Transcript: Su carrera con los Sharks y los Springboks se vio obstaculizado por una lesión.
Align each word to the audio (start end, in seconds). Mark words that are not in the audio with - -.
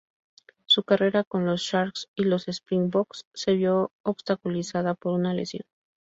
Su 0.65 0.81
carrera 0.81 1.23
con 1.23 1.45
los 1.45 1.61
Sharks 1.61 2.09
y 2.15 2.23
los 2.23 2.47
Springboks 2.47 3.27
se 3.35 3.53
vio 3.53 3.91
obstaculizado 4.03 4.95
por 4.95 5.13
una 5.13 5.35
lesión. 5.35 5.61